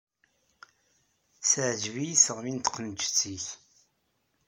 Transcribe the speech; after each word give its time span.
Teɛǧeb-iyi 1.49 2.15
teɣmi 2.23 2.51
n 2.53 2.57
tqemǧet-ik. 2.59 3.45